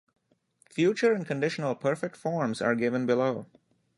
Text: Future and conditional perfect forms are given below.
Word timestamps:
Future 0.67 1.13
and 1.13 1.27
conditional 1.27 1.75
perfect 1.75 2.15
forms 2.17 2.59
are 2.59 2.73
given 2.73 3.05
below. 3.05 3.45